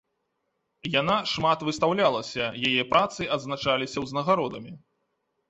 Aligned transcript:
Яна 1.01 1.17
шмат 1.31 1.65
выстаўлялася, 1.67 2.47
яе 2.71 2.81
працы 2.95 3.29
адзначаліся 3.37 3.97
ўзнагародамі. 4.07 4.73